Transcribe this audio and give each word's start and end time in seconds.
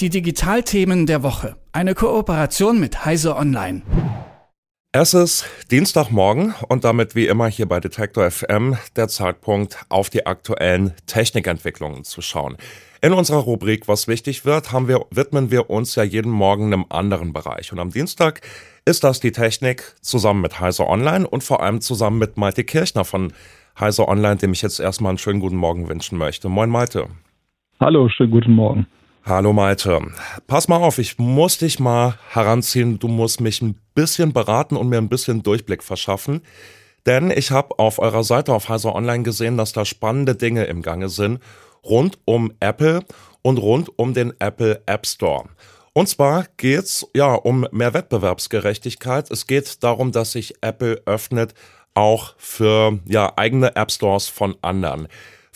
Die 0.00 0.10
Digitalthemen 0.10 1.06
der 1.06 1.24
Woche. 1.24 1.56
Eine 1.72 1.96
Kooperation 1.96 2.78
mit 2.78 3.04
Heise 3.04 3.34
Online. 3.34 3.82
Es 4.92 5.12
ist 5.12 5.44
Dienstagmorgen 5.72 6.54
und 6.68 6.84
damit 6.84 7.16
wie 7.16 7.26
immer 7.26 7.48
hier 7.48 7.66
bei 7.66 7.80
Detektor 7.80 8.30
FM 8.30 8.76
der 8.94 9.08
Zeitpunkt, 9.08 9.84
auf 9.88 10.08
die 10.08 10.24
aktuellen 10.24 10.94
Technikentwicklungen 11.06 12.04
zu 12.04 12.22
schauen. 12.22 12.56
In 13.02 13.12
unserer 13.12 13.38
Rubrik 13.38 13.88
Was 13.88 14.06
wichtig 14.06 14.44
wird, 14.44 14.70
haben 14.70 14.86
wir, 14.86 15.04
widmen 15.10 15.50
wir 15.50 15.68
uns 15.68 15.96
ja 15.96 16.04
jeden 16.04 16.30
Morgen 16.30 16.66
einem 16.66 16.84
anderen 16.90 17.32
Bereich. 17.32 17.72
Und 17.72 17.80
am 17.80 17.90
Dienstag 17.90 18.40
ist 18.84 19.02
das 19.02 19.18
die 19.18 19.32
Technik 19.32 19.96
zusammen 20.00 20.42
mit 20.42 20.60
Heise 20.60 20.86
Online 20.86 21.26
und 21.26 21.42
vor 21.42 21.60
allem 21.60 21.80
zusammen 21.80 22.18
mit 22.18 22.36
Malte 22.36 22.62
Kirchner 22.62 23.04
von 23.04 23.32
Heise 23.80 24.06
Online, 24.06 24.36
dem 24.36 24.52
ich 24.52 24.62
jetzt 24.62 24.78
erstmal 24.78 25.10
einen 25.10 25.18
schönen 25.18 25.40
guten 25.40 25.56
Morgen 25.56 25.88
wünschen 25.88 26.18
möchte. 26.18 26.48
Moin 26.48 26.70
Malte. 26.70 27.08
Hallo, 27.80 28.08
schönen 28.08 28.30
guten 28.30 28.52
Morgen. 28.52 28.86
Hallo 29.28 29.52
Malte. 29.52 30.00
Pass 30.46 30.68
mal 30.68 30.78
auf, 30.78 30.96
ich 30.96 31.18
muss 31.18 31.58
dich 31.58 31.78
mal 31.78 32.18
heranziehen. 32.30 32.98
Du 32.98 33.08
musst 33.08 33.42
mich 33.42 33.60
ein 33.60 33.78
bisschen 33.94 34.32
beraten 34.32 34.74
und 34.74 34.88
mir 34.88 34.96
ein 34.96 35.10
bisschen 35.10 35.42
Durchblick 35.42 35.84
verschaffen. 35.84 36.40
Denn 37.04 37.30
ich 37.30 37.50
habe 37.50 37.78
auf 37.78 37.98
eurer 37.98 38.24
Seite 38.24 38.54
auf 38.54 38.70
Heise 38.70 38.94
Online 38.94 39.24
gesehen, 39.24 39.58
dass 39.58 39.74
da 39.74 39.84
spannende 39.84 40.34
Dinge 40.34 40.64
im 40.64 40.80
Gange 40.80 41.10
sind 41.10 41.42
rund 41.84 42.18
um 42.24 42.54
Apple 42.60 43.02
und 43.42 43.58
rund 43.58 43.90
um 43.98 44.14
den 44.14 44.32
Apple 44.38 44.80
App 44.86 45.06
Store. 45.06 45.44
Und 45.92 46.08
zwar 46.08 46.46
geht's 46.56 47.06
ja 47.14 47.34
um 47.34 47.68
mehr 47.70 47.92
Wettbewerbsgerechtigkeit. 47.92 49.30
Es 49.30 49.46
geht 49.46 49.84
darum, 49.84 50.10
dass 50.10 50.32
sich 50.32 50.54
Apple 50.62 51.02
öffnet 51.04 51.52
auch 51.92 52.34
für 52.38 52.98
ja 53.04 53.30
eigene 53.36 53.76
App 53.76 53.92
Stores 53.92 54.26
von 54.26 54.56
anderen. 54.62 55.06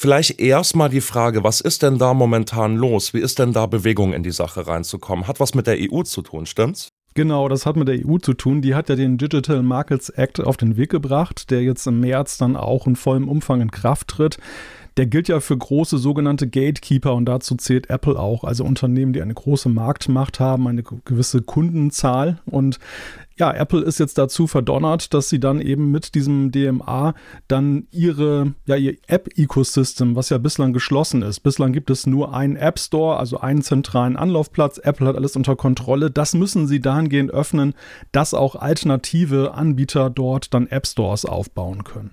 Vielleicht 0.02 0.41
erstmal 0.41 0.88
die 0.88 1.01
Frage, 1.01 1.45
was 1.45 1.61
ist 1.61 1.84
denn 1.84 1.97
da 1.97 2.12
momentan 2.12 2.74
los? 2.74 3.15
Wie 3.15 3.20
ist 3.20 3.38
denn 3.38 3.52
da 3.52 3.66
Bewegung 3.66 4.12
in 4.15 4.24
die 4.24 4.33
Sache 4.33 4.66
reinzukommen? 4.66 5.29
Hat 5.29 5.38
was 5.38 5.55
mit 5.55 5.69
der 5.69 5.77
EU 5.79 6.02
zu 6.02 6.23
tun, 6.23 6.45
stimmt's? 6.45 6.88
Genau, 7.15 7.49
das 7.49 7.66
hat 7.66 7.76
mit 7.76 7.87
der 7.87 8.04
EU 8.04 8.18
zu 8.18 8.35
tun. 8.35 8.63
Die 8.63 8.74
hat 8.74 8.88
ja 8.88 8.96
den 8.96 9.16
Digital 9.16 9.63
Markets 9.63 10.09
Act 10.09 10.41
auf 10.41 10.57
den 10.57 10.76
Weg 10.76 10.91
gebracht, 10.91 11.52
der 11.52 11.63
jetzt 11.63 11.87
im 11.87 12.01
März 12.01 12.37
dann 12.37 12.57
auch 12.57 12.88
in 12.88 12.96
vollem 12.96 13.29
Umfang 13.29 13.60
in 13.60 13.71
Kraft 13.71 14.09
tritt. 14.09 14.38
Der 14.96 15.07
gilt 15.07 15.29
ja 15.29 15.38
für 15.38 15.57
große 15.57 15.99
sogenannte 15.99 16.48
Gatekeeper 16.48 17.15
und 17.15 17.26
dazu 17.26 17.54
zählt 17.54 17.88
Apple 17.88 18.19
auch, 18.19 18.43
also 18.43 18.65
Unternehmen, 18.65 19.13
die 19.13 19.23
eine 19.23 19.35
große 19.35 19.69
Marktmacht 19.69 20.41
haben, 20.41 20.66
eine 20.66 20.82
gewisse 20.82 21.43
Kundenzahl. 21.43 22.41
Und 22.45 22.80
ja, 23.43 23.52
Apple 23.52 23.80
ist 23.80 23.98
jetzt 23.98 24.18
dazu 24.18 24.46
verdonnert, 24.46 25.12
dass 25.12 25.29
sie 25.29 25.40
dann 25.40 25.60
eben 25.60 25.90
mit 25.90 26.15
diesem 26.15 26.52
DMA 26.52 27.12
dann 27.48 27.88
ihre, 27.90 28.54
ja, 28.66 28.76
ihr 28.76 28.98
App-Ecosystem, 29.09 30.15
was 30.15 30.30
ja 30.30 30.38
bislang 30.38 30.73
geschlossen 30.73 31.23
ist. 31.23 31.40
Bislang 31.40 31.73
gibt 31.73 31.90
es 31.90 32.07
nur 32.07 32.32
einen 32.35 32.54
App 32.54 32.79
Store, 32.79 33.16
also 33.16 33.40
einen 33.40 33.63
zentralen 33.63 34.16
Anlaufplatz. 34.16 34.79
Apple 34.79 35.09
hat 35.09 35.16
alles 35.16 35.35
unter 35.35 35.57
Kontrolle. 35.57 36.13
Das 36.13 36.35
müssen 36.35 36.68
sie 36.68 36.79
dahingehend 36.79 37.32
öffnen, 37.32 37.74
dass 38.13 38.32
auch 38.32 38.54
alternative 38.54 39.54
Anbieter 39.54 40.09
dort 40.09 40.54
dann 40.54 40.68
App 40.68 40.87
Stores 40.87 41.24
aufbauen 41.24 41.82
können. 41.82 42.13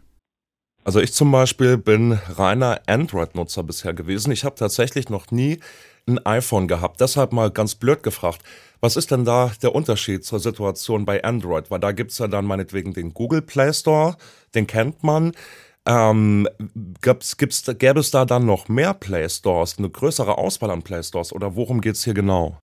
Also 0.84 1.00
ich 1.00 1.14
zum 1.14 1.32
Beispiel 1.32 1.78
bin 1.78 2.14
reiner 2.14 2.82
Android-Nutzer 2.88 3.62
bisher 3.62 3.94
gewesen. 3.94 4.32
Ich 4.32 4.46
habe 4.46 4.56
tatsächlich 4.56 5.10
noch 5.10 5.30
nie 5.30 5.60
ein 6.08 6.26
iPhone 6.26 6.68
gehabt. 6.68 7.02
Deshalb 7.02 7.34
mal 7.34 7.52
ganz 7.52 7.76
blöd 7.76 8.04
gefragt, 8.04 8.42
was 8.82 8.96
ist 8.96 9.12
denn 9.12 9.26
da 9.26 9.52
der 9.62 9.76
Unterschied 9.76 10.24
zur 10.24 10.40
Situation 10.40 11.06
bei 11.06 11.24
Android? 11.24 11.70
Weil 11.70 11.80
da 11.80 11.92
gibt 11.92 12.12
es 12.12 12.18
ja 12.18 12.28
dann 12.28 12.46
meinetwegen 12.46 12.94
den 12.94 13.14
Google 13.14 13.42
Play 13.42 13.74
Store, 13.74 14.16
den 14.56 14.68
kennt 14.68 15.04
man. 15.04 15.34
Ähm, 15.86 16.48
gibt's, 17.02 17.38
gibt's, 17.38 17.64
gäbe 17.78 18.00
es 18.00 18.12
da 18.12 18.26
dann 18.26 18.46
noch 18.46 18.68
mehr 18.68 18.94
Play 18.94 19.28
Stores, 19.28 19.78
eine 19.78 19.90
größere 19.90 20.38
Auswahl 20.38 20.72
an 20.72 20.84
Play 20.84 21.04
Stores 21.04 21.34
oder 21.34 21.56
worum 21.56 21.82
geht 21.82 21.96
es 21.96 22.04
hier 22.04 22.14
genau? 22.14 22.58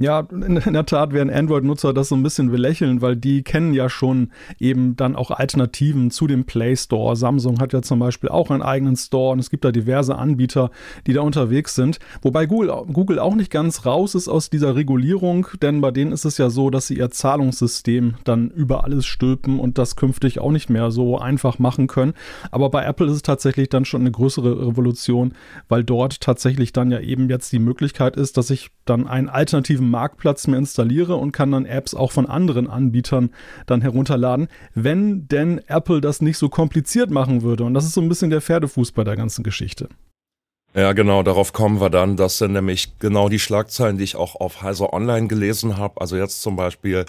Ja, 0.00 0.26
in, 0.30 0.54
der 0.56 0.86
Tat 0.86 1.12
werden 1.12 1.30
Android-Nutzer 1.30 1.94
das 1.94 2.08
so 2.08 2.16
ein 2.16 2.24
bisschen 2.24 2.50
belächeln, 2.50 3.00
weil 3.00 3.14
die 3.14 3.42
kennen 3.42 3.74
ja 3.74 3.88
schon 3.88 4.32
eben 4.58 4.96
dann 4.96 5.14
auch 5.14 5.30
Alternativen 5.30 6.10
zu 6.10 6.26
dem 6.26 6.44
Play 6.44 6.74
Store. 6.74 7.14
Samsung 7.14 7.60
hat 7.60 7.72
ja 7.72 7.80
zum 7.80 8.00
Beispiel 8.00 8.28
auch 8.28 8.50
einen 8.50 8.62
eigenen 8.62 8.96
Store 8.96 9.32
und 9.32 9.38
es 9.38 9.50
gibt 9.50 9.64
da 9.64 9.70
diverse 9.70 10.16
Anbieter, 10.16 10.72
die 11.06 11.12
da 11.12 11.20
unterwegs 11.20 11.76
sind. 11.76 12.00
Wobei 12.22 12.46
Google, 12.46 12.72
Google 12.92 13.20
auch 13.20 13.36
nicht 13.36 13.52
ganz 13.52 13.86
raus 13.86 14.16
ist 14.16 14.26
aus 14.26 14.50
dieser 14.50 14.74
Regulierung, 14.74 15.46
denn 15.62 15.80
bei 15.80 15.92
denen 15.92 16.10
ist 16.10 16.24
es 16.24 16.38
ja 16.38 16.50
so, 16.50 16.70
dass 16.70 16.88
sie 16.88 16.98
ihr 16.98 17.10
Zahlungssystem 17.10 18.14
dann 18.24 18.50
über 18.50 18.82
alles 18.82 19.06
stülpen 19.06 19.60
und 19.60 19.78
das 19.78 19.94
künftig 19.94 20.40
auch 20.40 20.50
nicht 20.50 20.70
mehr 20.70 20.90
so 20.90 21.18
einfach 21.18 21.60
machen 21.60 21.86
können. 21.86 22.14
Aber 22.50 22.68
bei 22.68 22.84
Apple 22.84 23.06
ist 23.06 23.12
es 23.12 23.22
tatsächlich 23.22 23.68
dann 23.68 23.84
schon 23.84 24.00
eine 24.00 24.10
größere 24.10 24.66
Revolution, 24.66 25.34
weil 25.68 25.84
dort 25.84 26.20
tatsächlich 26.20 26.72
dann 26.72 26.90
ja 26.90 26.98
eben 26.98 27.28
jetzt 27.28 27.52
die 27.52 27.60
Möglichkeit 27.60 28.16
ist, 28.16 28.36
dass 28.36 28.50
ich 28.50 28.70
dann 28.84 29.06
einen 29.06 29.28
alternativen 29.28 29.83
alternativen 29.84 29.90
Marktplatz 29.90 30.46
mir 30.46 30.56
installiere 30.56 31.16
und 31.16 31.32
kann 31.32 31.52
dann 31.52 31.66
Apps 31.66 31.94
auch 31.94 32.12
von 32.12 32.26
anderen 32.26 32.68
Anbietern 32.68 33.30
dann 33.66 33.82
herunterladen, 33.82 34.48
wenn 34.74 35.28
denn 35.28 35.60
Apple 35.68 36.00
das 36.00 36.20
nicht 36.20 36.38
so 36.38 36.48
kompliziert 36.48 37.10
machen 37.10 37.42
würde. 37.42 37.64
Und 37.64 37.74
das 37.74 37.84
ist 37.84 37.94
so 37.94 38.00
ein 38.00 38.08
bisschen 38.08 38.30
der 38.30 38.40
Pferdefuß 38.40 38.92
bei 38.92 39.04
der 39.04 39.16
ganzen 39.16 39.42
Geschichte. 39.42 39.88
Ja, 40.74 40.92
genau, 40.92 41.22
darauf 41.22 41.52
kommen 41.52 41.80
wir 41.80 41.90
dann. 41.90 42.16
Das 42.16 42.38
sind 42.38 42.52
nämlich 42.52 42.98
genau 42.98 43.28
die 43.28 43.38
Schlagzeilen, 43.38 43.96
die 43.96 44.04
ich 44.04 44.16
auch 44.16 44.34
auf 44.34 44.62
Heiser 44.62 44.92
Online 44.92 45.28
gelesen 45.28 45.76
habe. 45.76 46.00
Also 46.00 46.16
jetzt 46.16 46.42
zum 46.42 46.56
Beispiel 46.56 47.04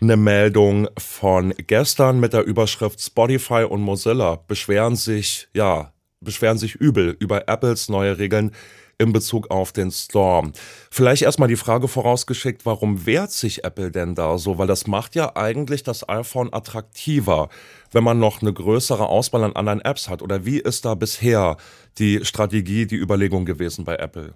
eine 0.00 0.16
Meldung 0.16 0.88
von 0.96 1.52
gestern 1.66 2.20
mit 2.20 2.32
der 2.32 2.44
Überschrift 2.44 3.00
Spotify 3.00 3.64
und 3.68 3.82
Mozilla 3.82 4.38
beschweren 4.46 4.96
sich, 4.96 5.48
ja, 5.54 5.92
beschweren 6.20 6.56
sich 6.56 6.76
übel 6.76 7.16
über 7.18 7.48
Apples 7.48 7.88
neue 7.88 8.18
Regeln 8.18 8.52
in 9.00 9.12
Bezug 9.12 9.50
auf 9.50 9.72
den 9.72 9.90
Storm. 9.90 10.52
Vielleicht 10.90 11.22
erstmal 11.22 11.48
die 11.48 11.56
Frage 11.56 11.88
vorausgeschickt, 11.88 12.66
warum 12.66 13.06
wehrt 13.06 13.32
sich 13.32 13.64
Apple 13.64 13.90
denn 13.90 14.14
da 14.14 14.36
so? 14.38 14.58
Weil 14.58 14.66
das 14.66 14.86
macht 14.86 15.14
ja 15.14 15.34
eigentlich 15.36 15.82
das 15.82 16.08
iPhone 16.08 16.52
attraktiver, 16.52 17.48
wenn 17.92 18.04
man 18.04 18.18
noch 18.18 18.42
eine 18.42 18.52
größere 18.52 19.08
Auswahl 19.08 19.44
an 19.44 19.56
anderen 19.56 19.80
Apps 19.80 20.08
hat. 20.08 20.22
Oder 20.22 20.44
wie 20.44 20.58
ist 20.58 20.84
da 20.84 20.94
bisher 20.94 21.56
die 21.98 22.24
Strategie, 22.24 22.86
die 22.86 22.96
Überlegung 22.96 23.46
gewesen 23.46 23.84
bei 23.84 23.96
Apple? 23.96 24.34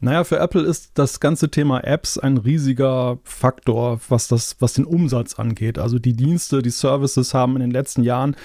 Naja, 0.00 0.22
für 0.22 0.38
Apple 0.38 0.62
ist 0.62 0.92
das 0.94 1.18
ganze 1.18 1.50
Thema 1.50 1.80
Apps 1.80 2.18
ein 2.18 2.36
riesiger 2.36 3.18
Faktor, 3.24 4.00
was, 4.08 4.28
das, 4.28 4.56
was 4.60 4.74
den 4.74 4.84
Umsatz 4.84 5.34
angeht. 5.34 5.76
Also 5.76 5.98
die 5.98 6.12
Dienste, 6.12 6.62
die 6.62 6.70
Services 6.70 7.34
haben 7.34 7.56
in 7.56 7.60
den 7.60 7.72
letzten 7.72 8.04
Jahren 8.04 8.36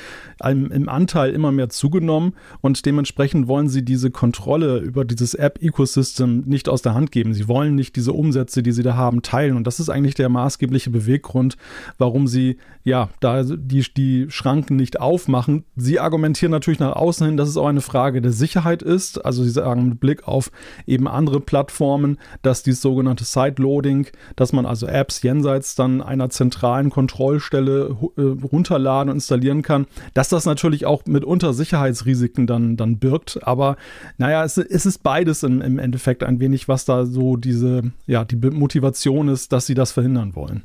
im, 0.43 0.71
im 0.71 0.89
Anteil 0.89 1.31
immer 1.31 1.51
mehr 1.51 1.69
zugenommen 1.69 2.33
und 2.61 2.83
dementsprechend 2.87 3.47
wollen 3.47 3.69
sie 3.69 3.85
diese 3.85 4.09
Kontrolle 4.09 4.79
über 4.79 5.05
dieses 5.05 5.35
App-Ecosystem 5.35 6.43
nicht 6.47 6.69
aus 6.69 6.81
der 6.81 6.95
Hand 6.95 7.11
geben. 7.11 7.35
Sie 7.35 7.47
wollen 7.47 7.75
nicht 7.75 7.95
diese 7.97 8.13
Umsätze, 8.13 8.63
die 8.63 8.71
sie 8.71 8.83
da 8.83 8.95
haben, 8.95 9.21
teilen. 9.21 9.55
Und 9.55 9.67
das 9.67 9.79
ist 9.79 9.89
eigentlich 9.89 10.15
der 10.15 10.29
maßgebliche 10.29 10.89
Beweggrund, 10.89 11.57
warum 11.99 12.27
sie 12.27 12.57
ja 12.83 13.09
da 13.19 13.43
die, 13.43 13.85
die 13.95 14.25
Schranken 14.29 14.75
nicht 14.75 14.99
aufmachen. 14.99 15.65
Sie 15.75 15.99
argumentieren 15.99 16.51
natürlich 16.51 16.79
nach 16.79 16.95
außen 16.95 17.27
hin, 17.27 17.37
dass 17.37 17.47
es 17.47 17.57
auch 17.57 17.67
eine 17.67 17.81
Frage 17.81 18.21
der 18.21 18.31
Sicherheit 18.31 18.81
ist. 18.81 19.23
Also 19.23 19.43
sie 19.43 19.51
sagen 19.51 19.87
mit 19.89 19.99
Blick 19.99 20.27
auf 20.27 20.51
eben 20.87 21.07
andere 21.07 21.42
Plattformen, 21.43 22.17
dass 22.41 22.63
dieses 22.63 22.81
sogenannte 22.81 23.23
Sideloading, 23.23 24.07
dass 24.35 24.53
man 24.53 24.65
also 24.65 24.87
Apps 24.87 25.21
jenseits 25.21 25.75
dann 25.75 26.01
einer 26.01 26.29
zentralen 26.29 26.89
Kontrollstelle 26.89 27.95
äh, 28.17 28.21
runterladen 28.21 29.09
und 29.09 29.17
installieren 29.17 29.61
kann, 29.61 29.87
dass 30.13 30.29
das 30.29 30.45
natürlich 30.45 30.85
auch 30.85 31.05
mitunter 31.05 31.53
Sicherheitsrisiken 31.53 32.47
dann, 32.47 32.77
dann 32.77 32.97
birgt. 32.97 33.39
Aber 33.43 33.77
naja, 34.17 34.43
es, 34.43 34.57
es 34.57 34.85
ist 34.85 35.03
beides 35.03 35.43
im, 35.43 35.61
im 35.61 35.79
Endeffekt 35.79 36.23
ein 36.23 36.39
wenig, 36.39 36.67
was 36.67 36.85
da 36.85 37.05
so 37.05 37.37
diese, 37.37 37.91
ja, 38.07 38.25
die 38.25 38.35
Motivation 38.35 39.27
ist, 39.29 39.51
dass 39.51 39.65
sie 39.65 39.75
das 39.75 39.91
verhindern 39.91 40.35
wollen. 40.35 40.63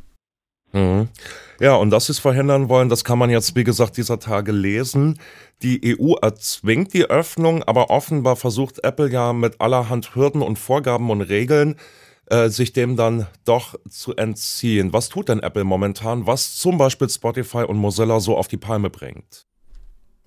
Mhm. 0.73 1.09
Ja, 1.61 1.75
und 1.75 1.91
dass 1.91 2.07
sie 2.07 2.13
es 2.13 2.19
verhindern 2.19 2.69
wollen, 2.69 2.89
das 2.89 3.05
kann 3.05 3.19
man 3.19 3.31
jetzt, 3.31 3.57
wie 3.57 3.65
gesagt, 3.65 3.97
dieser 3.97 4.21
Tage 4.21 4.53
lesen. 4.53 5.19
Die 5.63 5.99
EU 5.99 6.15
erzwingt 6.23 6.95
die 6.95 7.07
Öffnung, 7.07 7.65
aber 7.65 7.91
offenbar 7.91 8.37
versucht 8.37 8.85
Apple 8.85 9.11
ja 9.11 9.33
mit 9.33 9.61
allerhand 9.61 10.15
Hürden 10.15 10.43
und 10.43 10.59
Vorgaben 10.59 11.11
und 11.11 11.23
Regeln 11.23 11.77
äh, 12.27 12.49
sich 12.49 12.73
dem 12.73 12.97
dann 12.97 13.27
doch 13.45 13.75
zu 13.89 14.15
entziehen. 14.15 14.93
Was 14.93 15.09
tut 15.09 15.29
denn 15.29 15.41
Apple 15.41 15.65
momentan, 15.65 16.27
was 16.27 16.55
zum 16.57 16.79
Beispiel 16.79 17.09
Spotify 17.09 17.65
und 17.65 17.77
Mozilla 17.77 18.21
so 18.21 18.37
auf 18.37 18.47
die 18.49 18.57
Palme 18.57 18.91
bringt? 18.91 19.48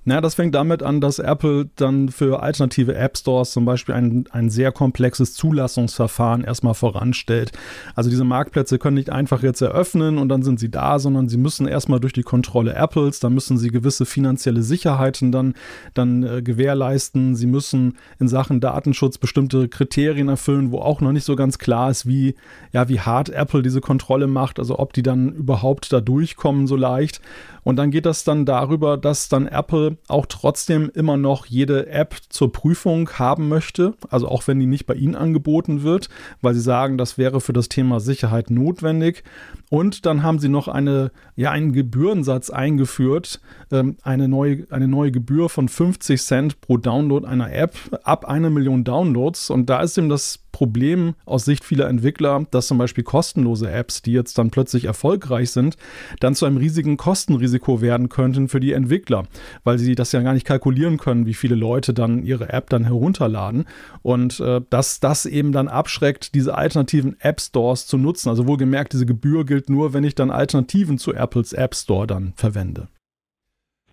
Naja, 0.04 0.20
das 0.20 0.34
fängt 0.34 0.56
damit 0.56 0.82
an, 0.82 1.00
dass 1.00 1.20
Apple 1.20 1.70
dann 1.76 2.10
für 2.10 2.42
alternative 2.42 2.96
App 2.96 3.16
Stores 3.18 3.52
zum 3.52 3.66
Beispiel 3.66 3.94
ein, 3.94 4.26
ein 4.32 4.50
sehr 4.50 4.72
komplexes 4.72 5.36
Zulassungsverfahren 5.36 6.44
erstmal 6.44 6.74
voranstellt. 6.74 7.52
Also 7.94 8.10
diese 8.10 8.24
Marktplätze 8.24 8.80
können 8.80 8.96
nicht 8.96 9.12
einfach 9.12 9.44
jetzt 9.44 9.62
eröffnen 9.62 10.18
und 10.18 10.30
dann 10.30 10.42
sind 10.42 10.60
sie 10.60 10.72
da, 10.72 10.98
sondern 10.98 11.30
sie 11.30 11.38
müssen 11.38 11.68
erstmal 11.68 12.00
durch 12.00 12.14
die 12.14 12.24
Kontrolle 12.24 12.74
Apples, 12.74 13.20
da 13.20 13.30
müssen 13.30 13.60
sie 13.60 13.70
gewisse 13.70 14.08
finanzielle 14.08 14.64
Sicherheiten 14.64 15.32
dann, 15.32 15.54
dann 15.94 16.24
äh, 16.24 16.42
gewährleisten. 16.42 17.36
Sie 17.36 17.48
müssen 17.48 17.98
in 18.20 18.28
Sachen 18.28 18.60
Datenschutz 18.60 19.20
bestimmte 19.20 19.70
Kriterien 19.70 20.30
erfüllen, 20.30 20.72
wo 20.72 20.80
auch 20.80 21.02
noch 21.02 21.12
nicht 21.12 21.26
so 21.26 21.36
ganz 21.36 21.60
klar 21.60 21.92
ist, 21.92 22.08
wie, 22.08 22.34
ja, 22.72 22.90
wie 22.90 23.00
hart 23.00 23.30
Apple 23.30 23.62
diese 23.62 23.82
Kontrolle 23.82 24.26
macht, 24.26 24.58
also 24.58 24.80
ob 24.80 24.94
die 24.94 25.04
dann 25.04 25.34
überhaupt 25.34 25.94
da 25.94 26.02
durchkommen 26.02 26.66
so 26.66 26.76
leicht. 26.76 27.22
Und 27.64 27.76
dann 27.76 27.92
geht 27.92 28.08
das 28.08 28.24
dann 28.24 28.46
darüber, 28.46 28.98
dass 28.98 29.30
dann 29.30 29.46
Apple 29.48 29.91
Auch 30.08 30.26
trotzdem 30.26 30.92
immer 30.94 31.18
noch 31.18 31.46
jede 31.46 31.88
App 31.88 32.16
zur 32.30 32.52
Prüfung 32.52 33.10
haben 33.12 33.48
möchte, 33.50 33.94
also 34.10 34.28
auch 34.28 34.48
wenn 34.48 34.60
die 34.60 34.66
nicht 34.66 34.86
bei 34.86 34.94
Ihnen 34.94 35.16
angeboten 35.16 35.84
wird, 35.84 36.10
weil 36.42 36.54
Sie 36.54 36.62
sagen, 36.62 36.98
das 36.98 37.18
wäre 37.18 37.42
für 37.42 37.54
das 37.54 37.70
Thema 37.70 38.00
Sicherheit 38.00 38.50
notwendig. 38.50 39.24
Und 39.70 40.06
dann 40.06 40.24
haben 40.24 40.40
Sie 40.40 40.50
noch 40.50 40.68
eine, 40.68 41.12
ja, 41.36 41.52
einen 41.52 41.74
Gebührensatz 41.74 42.50
eingeführt, 42.50 43.40
ähm, 43.72 43.98
eine, 44.04 44.28
neue, 44.28 44.66
eine 44.70 44.88
neue 44.88 45.12
Gebühr 45.12 45.50
von 45.50 45.70
50 45.70 46.22
Cent 46.22 46.62
pro 46.62 46.78
Download 46.78 47.26
einer 47.26 47.52
App 47.54 47.76
ab 48.04 48.26
einer 48.26 48.50
Million 48.50 48.84
Downloads. 48.84 49.50
Und 49.50 49.70
da 49.70 49.82
ist 49.82 49.98
eben 49.98 50.10
das 50.10 50.41
Problem 50.52 51.16
aus 51.26 51.46
Sicht 51.46 51.64
vieler 51.64 51.88
Entwickler, 51.88 52.46
dass 52.52 52.68
zum 52.68 52.78
Beispiel 52.78 53.04
kostenlose 53.04 53.70
Apps, 53.70 54.02
die 54.02 54.14
jetzt 54.14 54.38
dann 54.38 54.52
plötzlich 54.52 54.86
erfolgreich 54.86 55.52
sind, 55.52 55.78
dann 56.20 56.36
zu 56.36 56.46
einem 56.46 56.58
riesigen 56.58 56.98
Kostenrisiko 56.98 57.82
werden 57.82 58.10
könnten 58.10 58.48
für 58.48 58.60
die 58.60 58.74
Entwickler, 58.74 59.26
weil 59.64 59.80
sie 59.80 59.96
das 59.96 60.12
ja 60.12 60.22
gar 60.22 60.34
nicht 60.34 60.46
kalkulieren 60.46 60.98
können, 60.98 61.26
wie 61.26 61.34
viele 61.34 61.56
Leute 61.56 61.94
dann 61.94 62.24
ihre 62.24 62.50
App 62.50 62.70
dann 62.70 62.86
herunterladen 62.86 63.66
und 64.02 64.40
äh, 64.40 64.62
dass 64.70 65.00
das 65.00 65.26
eben 65.26 65.52
dann 65.52 65.68
abschreckt, 65.68 66.36
diese 66.36 66.56
alternativen 66.56 67.16
App 67.20 67.42
Stores 67.42 67.88
zu 67.88 67.98
nutzen. 67.98 68.30
Also 68.30 68.48
wohlgemerkt, 68.48 68.94
diese 68.94 69.06
Gebühr 69.06 69.46
gilt 69.46 69.70
nur, 69.70 69.94
wenn 69.94 70.04
ich 70.04 70.16
dann 70.16 70.32
Alternativen 70.32 70.98
zu 70.98 71.14
Apples 71.14 71.54
App 71.54 71.76
Store 71.76 72.08
dann 72.08 72.34
verwende. 72.36 72.88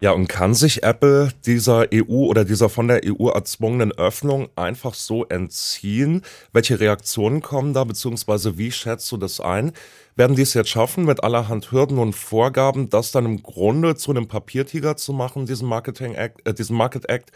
Ja, 0.00 0.12
und 0.12 0.28
kann 0.28 0.54
sich 0.54 0.84
Apple 0.84 1.30
dieser 1.44 1.88
EU 1.92 2.26
oder 2.26 2.44
dieser 2.44 2.68
von 2.68 2.86
der 2.86 3.00
EU 3.04 3.30
erzwungenen 3.30 3.90
Öffnung 3.90 4.48
einfach 4.54 4.94
so 4.94 5.24
entziehen? 5.24 6.22
Welche 6.52 6.78
Reaktionen 6.78 7.42
kommen 7.42 7.74
da, 7.74 7.82
beziehungsweise 7.82 8.56
wie 8.58 8.70
schätzt 8.70 9.10
du 9.10 9.16
das 9.16 9.40
ein? 9.40 9.72
Werden 10.14 10.36
die 10.36 10.42
es 10.42 10.54
jetzt 10.54 10.70
schaffen, 10.70 11.04
mit 11.04 11.24
allerhand 11.24 11.72
Hürden 11.72 11.98
und 11.98 12.12
Vorgaben, 12.12 12.90
das 12.90 13.10
dann 13.10 13.24
im 13.24 13.42
Grunde 13.42 13.96
zu 13.96 14.12
einem 14.12 14.28
Papiertiger 14.28 14.96
zu 14.96 15.12
machen, 15.12 15.46
diesen 15.46 15.66
Marketing 15.68 16.14
Act, 16.14 16.46
äh, 16.46 16.54
diesen 16.54 16.76
Market 16.76 17.08
Act? 17.08 17.32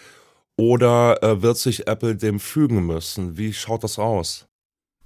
Oder 0.56 1.20
äh, 1.20 1.42
wird 1.42 1.56
sich 1.56 1.88
Apple 1.88 2.14
dem 2.14 2.38
fügen 2.38 2.86
müssen? 2.86 3.36
Wie 3.36 3.52
schaut 3.52 3.82
das 3.82 3.98
aus? 3.98 4.46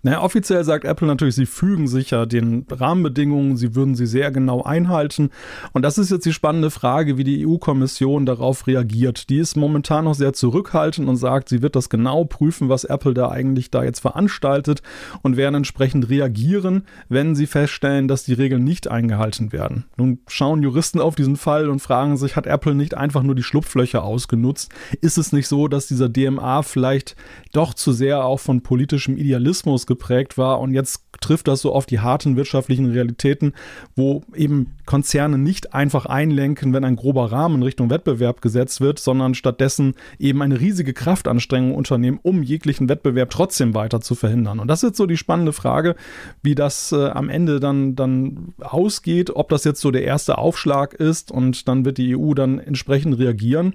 Naja, 0.07 0.23
offiziell 0.23 0.63
sagt 0.63 0.85
Apple 0.85 1.09
natürlich, 1.09 1.35
sie 1.35 1.47
fügen 1.47 1.89
sich 1.89 2.11
ja 2.11 2.27
den 2.27 2.65
Rahmenbedingungen, 2.71 3.57
sie 3.57 3.75
würden 3.75 3.97
sie 3.97 4.07
sehr 4.07 4.31
genau 4.31 4.63
einhalten. 4.63 5.31
Und 5.73 5.83
das 5.83 5.99
ist 5.99 6.13
jetzt 6.13 6.25
die 6.25 6.33
spannende 6.33 6.71
Frage, 6.71 7.19
wie 7.19 7.25
die 7.25 7.45
EU-Kommission 7.45 8.25
darauf 8.25 8.69
reagiert. 8.69 9.29
Die 9.31 9.39
ist 9.39 9.57
momentan 9.57 10.05
noch 10.05 10.15
sehr 10.15 10.33
zurückhaltend 10.33 11.09
und 11.09 11.17
sagt, 11.17 11.49
sie 11.49 11.61
wird 11.61 11.75
das 11.75 11.89
genau 11.89 12.25
prüfen, 12.25 12.69
was 12.69 12.85
Apple 12.85 13.15
da 13.15 13.33
eigentlich 13.33 13.73
da 13.73 13.83
jetzt 13.83 13.99
veranstaltet 13.99 14.81
und 15.23 15.37
werden 15.37 15.57
entsprechend 15.57 16.09
reagieren, 16.09 16.85
wenn 17.09 17.35
sie 17.35 17.49
feststellen, 17.49 18.07
dass 18.07 18.23
die 18.23 18.35
Regeln 18.35 18.63
nicht 18.63 18.87
eingehalten 18.87 19.51
werden. 19.51 19.87
Nun 19.97 20.21
schauen 20.29 20.63
Juristen 20.63 21.01
auf 21.01 21.17
diesen 21.17 21.35
Fall 21.35 21.69
und 21.69 21.81
fragen 21.81 22.17
sich, 22.17 22.37
hat 22.37 22.47
Apple 22.47 22.77
nicht 22.77 22.97
einfach 22.97 23.25
nur 23.25 23.35
die 23.35 23.43
Schlupflöcher 23.43 24.05
ausgenutzt? 24.05 24.71
Ist 25.01 25.19
es 25.19 25.33
nicht 25.33 25.49
so, 25.49 25.67
dass 25.67 25.89
dieser 25.89 26.09
DMA 26.09 26.63
vielleicht 26.63 27.17
doch 27.53 27.75
zu 27.75 27.91
sehr 27.91 28.25
auch 28.25 28.39
von 28.39 28.61
politischem 28.61 29.17
Idealismus 29.17 29.85
geprägt 29.85 29.96
war 30.39 30.61
und 30.61 30.73
jetzt 30.73 31.03
trifft 31.21 31.49
das 31.49 31.61
so 31.61 31.73
auf 31.73 31.87
die 31.87 32.01
harten 32.01 32.37
wirtschaftlichen 32.37 32.91
Realitäten, 32.91 33.53
wo 33.95 34.23
eben 34.35 34.77
Konzerne 34.85 35.39
nicht 35.39 35.75
einfach 35.75 36.07
einlenken, 36.07 36.73
wenn 36.73 36.85
ein 36.85 36.97
grober 36.97 37.33
Rahmen 37.33 37.63
Richtung 37.63 37.91
Wettbewerb 37.91 38.41
gesetzt 38.41 38.81
wird, 38.81 38.99
sondern 38.99 39.35
stattdessen 39.35 39.95
eben 40.19 40.43
eine 40.43 40.61
riesige 40.61 40.93
Kraftanstrengung 40.93 41.75
unternehmen, 41.75 42.21
um 42.23 42.43
jeglichen 42.43 42.89
Wettbewerb 42.89 43.31
trotzdem 43.31 43.75
weiter 43.75 44.01
zu 44.01 44.15
verhindern. 44.15 44.61
Und 44.61 44.69
das 44.69 44.83
ist 44.83 44.97
so 44.97 45.07
die 45.07 45.17
spannende 45.17 45.53
Frage, 45.53 45.97
wie 46.43 46.55
das 46.55 46.93
äh, 46.93 47.09
am 47.09 47.29
Ende 47.29 47.61
dann, 47.61 47.97
dann 47.97 48.55
ausgeht, 48.61 49.31
ob 49.35 49.49
das 49.49 49.65
jetzt 49.65 49.81
so 49.81 49.91
der 49.91 50.05
erste 50.05 50.39
Aufschlag 50.39 50.95
ist 50.95 51.31
und 51.31 51.69
dann 51.69 51.85
wird 51.85 51.99
die 51.99 52.17
EU 52.17 52.35
dann 52.35 52.59
entsprechend 52.59 53.19
reagieren. 53.19 53.75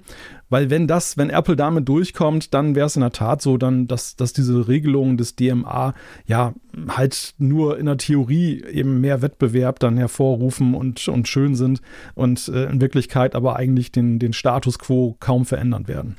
Weil 0.52 0.68
wenn 0.68 0.86
das, 0.86 1.16
wenn 1.16 1.30
Apple 1.30 1.56
damit 1.56 1.88
durchkommt, 1.88 2.52
dann 2.52 2.74
wäre 2.74 2.86
es 2.86 2.94
in 2.94 3.00
der 3.00 3.12
Tat 3.12 3.40
so, 3.40 3.56
dann, 3.56 3.86
dass, 3.86 4.16
dass 4.16 4.34
diese 4.34 4.68
Regelungen 4.68 5.16
des 5.16 5.34
DMA 5.34 5.94
ja 6.26 6.52
halt 6.88 7.32
nur 7.38 7.78
in 7.78 7.86
der 7.86 7.96
Theorie 7.96 8.62
eben 8.70 9.00
mehr 9.00 9.22
Wettbewerb 9.22 9.78
dann 9.78 9.96
hervorrufen 9.96 10.74
und, 10.74 11.08
und 11.08 11.26
schön 11.26 11.54
sind 11.54 11.80
und 12.14 12.48
äh, 12.48 12.64
in 12.64 12.82
Wirklichkeit 12.82 13.34
aber 13.34 13.56
eigentlich 13.56 13.92
den, 13.92 14.18
den 14.18 14.34
Status 14.34 14.78
quo 14.78 15.16
kaum 15.20 15.46
verändern 15.46 15.88
werden. 15.88 16.18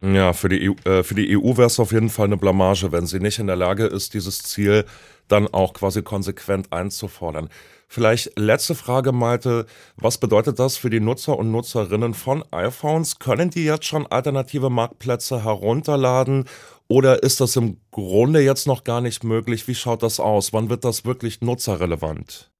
Ja, 0.00 0.32
für 0.32 0.48
die 0.48 0.70
EU, 0.70 0.88
äh, 0.88 1.02
für 1.02 1.14
die 1.14 1.36
EU 1.36 1.58
wäre 1.58 1.66
es 1.66 1.78
auf 1.78 1.92
jeden 1.92 2.08
Fall 2.08 2.28
eine 2.28 2.38
Blamage, 2.38 2.92
wenn 2.92 3.04
sie 3.04 3.20
nicht 3.20 3.40
in 3.40 3.46
der 3.46 3.56
Lage 3.56 3.84
ist, 3.84 4.14
dieses 4.14 4.42
Ziel 4.42 4.86
dann 5.28 5.46
auch 5.46 5.74
quasi 5.74 6.00
konsequent 6.00 6.72
einzufordern. 6.72 7.50
Vielleicht 7.92 8.38
letzte 8.38 8.76
Frage, 8.76 9.10
Malte. 9.10 9.66
Was 9.96 10.18
bedeutet 10.18 10.60
das 10.60 10.76
für 10.76 10.90
die 10.90 11.00
Nutzer 11.00 11.36
und 11.36 11.50
Nutzerinnen 11.50 12.14
von 12.14 12.44
iPhones? 12.52 13.18
Können 13.18 13.50
die 13.50 13.64
jetzt 13.64 13.84
schon 13.84 14.06
alternative 14.06 14.70
Marktplätze 14.70 15.42
herunterladen 15.42 16.44
oder 16.86 17.24
ist 17.24 17.40
das 17.40 17.56
im 17.56 17.78
Grunde 17.90 18.42
jetzt 18.42 18.68
noch 18.68 18.84
gar 18.84 19.00
nicht 19.00 19.24
möglich? 19.24 19.66
Wie 19.66 19.74
schaut 19.74 20.04
das 20.04 20.20
aus? 20.20 20.52
Wann 20.52 20.70
wird 20.70 20.84
das 20.84 21.04
wirklich 21.04 21.40
nutzerrelevant? 21.40 22.52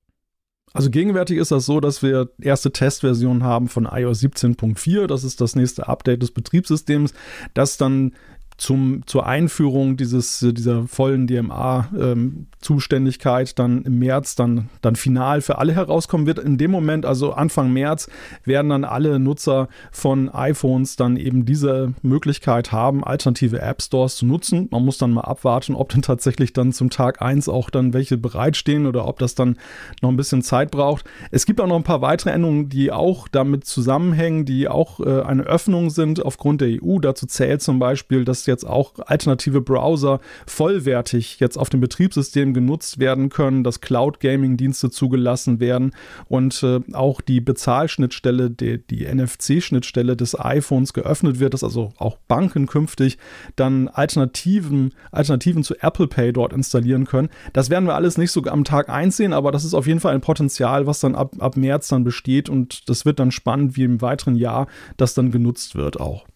Also 0.72 0.90
gegenwärtig 0.90 1.38
ist 1.38 1.52
das 1.52 1.64
so, 1.64 1.78
dass 1.78 2.02
wir 2.02 2.30
erste 2.42 2.72
Testversionen 2.72 3.44
haben 3.44 3.68
von 3.68 3.86
iOS 3.86 4.22
17.4. 4.22 5.06
Das 5.06 5.22
ist 5.22 5.40
das 5.40 5.54
nächste 5.54 5.86
Update 5.86 6.22
des 6.22 6.32
Betriebssystems, 6.32 7.14
das 7.54 7.76
dann 7.76 8.16
zum, 8.60 9.02
zur 9.06 9.26
Einführung 9.26 9.96
dieses, 9.96 10.46
dieser 10.52 10.86
vollen 10.86 11.26
DMA-Zuständigkeit 11.26 13.48
ähm, 13.48 13.54
dann 13.56 13.82
im 13.84 13.98
März 13.98 14.36
dann, 14.36 14.68
dann 14.82 14.96
final 14.96 15.40
für 15.40 15.56
alle 15.56 15.72
herauskommen 15.72 16.26
wird. 16.26 16.38
In 16.38 16.58
dem 16.58 16.70
Moment, 16.70 17.06
also 17.06 17.32
Anfang 17.32 17.72
März, 17.72 18.10
werden 18.44 18.68
dann 18.68 18.84
alle 18.84 19.18
Nutzer 19.18 19.68
von 19.90 20.28
iPhones 20.28 20.96
dann 20.96 21.16
eben 21.16 21.46
diese 21.46 21.94
Möglichkeit 22.02 22.70
haben, 22.70 23.02
alternative 23.02 23.62
App 23.62 23.80
Stores 23.80 24.16
zu 24.16 24.26
nutzen. 24.26 24.68
Man 24.70 24.84
muss 24.84 24.98
dann 24.98 25.12
mal 25.12 25.22
abwarten, 25.22 25.74
ob 25.74 25.88
denn 25.88 26.02
tatsächlich 26.02 26.52
dann 26.52 26.72
zum 26.72 26.90
Tag 26.90 27.22
1 27.22 27.48
auch 27.48 27.70
dann 27.70 27.94
welche 27.94 28.18
bereitstehen 28.18 28.86
oder 28.86 29.08
ob 29.08 29.20
das 29.20 29.34
dann 29.34 29.56
noch 30.02 30.10
ein 30.10 30.18
bisschen 30.18 30.42
Zeit 30.42 30.70
braucht. 30.70 31.06
Es 31.30 31.46
gibt 31.46 31.62
auch 31.62 31.66
noch 31.66 31.76
ein 31.76 31.82
paar 31.82 32.02
weitere 32.02 32.28
Änderungen, 32.30 32.68
die 32.68 32.92
auch 32.92 33.26
damit 33.26 33.64
zusammenhängen, 33.64 34.44
die 34.44 34.68
auch 34.68 35.00
äh, 35.00 35.22
eine 35.22 35.44
Öffnung 35.44 35.88
sind 35.88 36.22
aufgrund 36.22 36.60
der 36.60 36.82
EU. 36.82 36.98
Dazu 36.98 37.24
zählt 37.24 37.62
zum 37.62 37.78
Beispiel, 37.78 38.26
dass 38.26 38.49
jetzt 38.50 38.66
auch 38.66 38.92
alternative 39.06 39.60
Browser 39.60 40.20
vollwertig 40.46 41.40
jetzt 41.40 41.56
auf 41.56 41.70
dem 41.70 41.80
Betriebssystem 41.80 42.52
genutzt 42.52 42.98
werden 42.98 43.30
können, 43.30 43.64
dass 43.64 43.80
Cloud-Gaming-Dienste 43.80 44.90
zugelassen 44.90 45.60
werden 45.60 45.92
und 46.28 46.62
äh, 46.62 46.80
auch 46.92 47.20
die 47.20 47.40
Bezahlschnittstelle, 47.40 48.50
die, 48.50 48.86
die 48.86 49.06
NFC-Schnittstelle 49.06 50.16
des 50.16 50.38
iPhones 50.38 50.92
geöffnet 50.92 51.40
wird, 51.40 51.54
dass 51.54 51.64
also 51.64 51.92
auch 51.96 52.18
Banken 52.28 52.66
künftig 52.66 53.18
dann 53.56 53.88
Alternativen, 53.88 54.94
Alternativen 55.12 55.64
zu 55.64 55.74
Apple 55.80 56.08
Pay 56.08 56.32
dort 56.32 56.52
installieren 56.52 57.06
können. 57.06 57.30
Das 57.52 57.70
werden 57.70 57.86
wir 57.86 57.94
alles 57.94 58.18
nicht 58.18 58.32
so 58.32 58.42
am 58.44 58.64
Tag 58.64 58.88
einsehen, 58.88 59.32
aber 59.32 59.52
das 59.52 59.64
ist 59.64 59.74
auf 59.74 59.86
jeden 59.86 60.00
Fall 60.00 60.14
ein 60.14 60.20
Potenzial, 60.20 60.86
was 60.86 61.00
dann 61.00 61.14
ab, 61.14 61.36
ab 61.38 61.56
März 61.56 61.88
dann 61.88 62.04
besteht 62.04 62.48
und 62.48 62.88
das 62.88 63.04
wird 63.04 63.18
dann 63.18 63.30
spannend, 63.30 63.76
wie 63.76 63.84
im 63.84 64.00
weiteren 64.02 64.34
Jahr 64.34 64.66
das 64.96 65.14
dann 65.14 65.30
genutzt 65.30 65.74
wird 65.74 66.00
auch. 66.00 66.26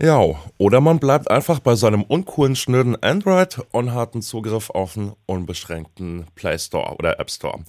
Ja, 0.00 0.20
oder 0.58 0.80
man 0.80 0.98
bleibt 0.98 1.30
einfach 1.30 1.60
bei 1.60 1.76
seinem 1.76 2.02
uncoolen, 2.02 2.56
schnöden 2.56 3.00
Android 3.00 3.60
und 3.70 3.94
hat 3.94 4.14
einen 4.14 4.22
Zugriff 4.22 4.70
auf 4.70 4.96
einen 4.96 5.12
unbeschränkten 5.26 6.26
Play 6.34 6.58
Store 6.58 6.96
oder 6.96 7.20
App 7.20 7.30
Store. 7.30 7.60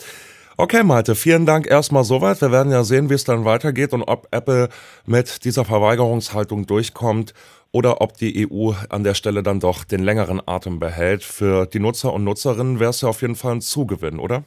Okay, 0.57 0.83
Malte, 0.83 1.15
vielen 1.15 1.45
Dank 1.45 1.67
erstmal 1.67 2.03
soweit. 2.03 2.41
Wir 2.41 2.51
werden 2.51 2.71
ja 2.71 2.83
sehen, 2.83 3.09
wie 3.09 3.13
es 3.13 3.25
dann 3.25 3.45
weitergeht 3.45 3.93
und 3.93 4.03
ob 4.03 4.27
Apple 4.31 4.69
mit 5.05 5.45
dieser 5.45 5.65
Verweigerungshaltung 5.65 6.65
durchkommt 6.65 7.33
oder 7.71 8.01
ob 8.01 8.17
die 8.17 8.49
EU 8.49 8.71
an 8.89 9.03
der 9.03 9.13
Stelle 9.13 9.43
dann 9.43 9.59
doch 9.59 9.83
den 9.83 10.01
längeren 10.01 10.41
Atem 10.45 10.79
behält. 10.79 11.23
Für 11.23 11.67
die 11.67 11.79
Nutzer 11.79 12.13
und 12.13 12.23
Nutzerinnen 12.23 12.79
wäre 12.79 12.89
es 12.89 13.01
ja 13.01 13.09
auf 13.09 13.21
jeden 13.21 13.35
Fall 13.35 13.55
ein 13.55 13.61
Zugewinn, 13.61 14.17
oder? 14.17 14.45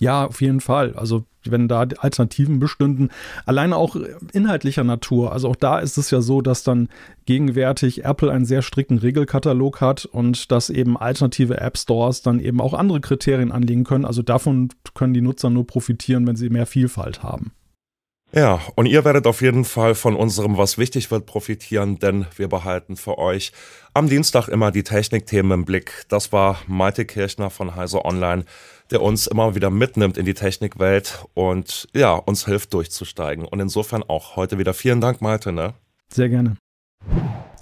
Ja, 0.00 0.26
auf 0.26 0.40
jeden 0.40 0.60
Fall. 0.60 0.94
Also 0.94 1.24
wenn 1.44 1.68
da 1.68 1.80
Alternativen 1.80 2.58
bestünden, 2.58 3.10
alleine 3.46 3.76
auch 3.76 3.96
inhaltlicher 4.32 4.84
Natur. 4.84 5.32
Also 5.32 5.48
auch 5.48 5.56
da 5.56 5.78
ist 5.78 5.98
es 5.98 6.10
ja 6.10 6.20
so, 6.20 6.40
dass 6.40 6.62
dann 6.62 6.88
gegenwärtig 7.26 8.04
Apple 8.04 8.30
einen 8.30 8.44
sehr 8.44 8.62
strikten 8.62 8.98
Regelkatalog 8.98 9.80
hat 9.80 10.04
und 10.06 10.50
dass 10.50 10.70
eben 10.70 10.96
alternative 10.96 11.60
App 11.60 11.76
Stores 11.78 12.22
dann 12.22 12.40
eben 12.40 12.60
auch 12.60 12.74
andere 12.74 13.00
Kriterien 13.00 13.52
anlegen 13.52 13.84
können. 13.84 14.04
Also 14.04 14.22
davon 14.22 14.70
können 14.94 15.14
die 15.14 15.20
Nutzer 15.20 15.50
nur 15.50 15.66
profitieren, 15.66 16.26
wenn 16.26 16.36
sie 16.36 16.48
mehr 16.48 16.66
Vielfalt 16.66 17.22
haben. 17.22 17.52
Ja, 18.34 18.60
und 18.74 18.86
ihr 18.86 19.04
werdet 19.04 19.28
auf 19.28 19.42
jeden 19.42 19.64
Fall 19.64 19.94
von 19.94 20.16
unserem 20.16 20.56
Was 20.58 20.76
wichtig 20.76 21.12
wird 21.12 21.24
profitieren, 21.24 22.00
denn 22.00 22.26
wir 22.34 22.48
behalten 22.48 22.96
für 22.96 23.16
euch 23.16 23.52
am 23.92 24.08
Dienstag 24.08 24.48
immer 24.48 24.72
die 24.72 24.82
Technikthemen 24.82 25.52
im 25.52 25.64
Blick. 25.64 26.04
Das 26.08 26.32
war 26.32 26.58
Malte 26.66 27.04
Kirchner 27.04 27.48
von 27.50 27.76
Heise 27.76 28.04
Online, 28.04 28.44
der 28.90 29.02
uns 29.02 29.28
immer 29.28 29.54
wieder 29.54 29.70
mitnimmt 29.70 30.18
in 30.18 30.26
die 30.26 30.34
Technikwelt 30.34 31.24
und 31.34 31.86
ja, 31.94 32.14
uns 32.14 32.44
hilft 32.44 32.74
durchzusteigen. 32.74 33.44
Und 33.44 33.60
insofern 33.60 34.02
auch 34.02 34.34
heute 34.34 34.58
wieder 34.58 34.74
vielen 34.74 35.00
Dank, 35.00 35.20
Malte. 35.20 35.52
Ne? 35.52 35.74
Sehr 36.12 36.28
gerne. 36.28 36.56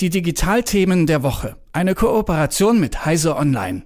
Die 0.01 0.09
Digitalthemen 0.09 1.07
der 1.07 1.23
Woche. 1.23 1.57
Eine 1.73 1.95
Kooperation 1.95 2.81
mit 2.81 3.05
Heise 3.05 3.37
Online. 3.37 3.83